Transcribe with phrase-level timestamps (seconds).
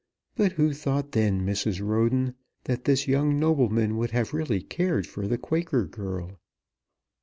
[0.35, 1.79] But who thought then, Mrs.
[1.79, 6.39] Roden, that this young nobleman would have really cared for the Quaker girl?"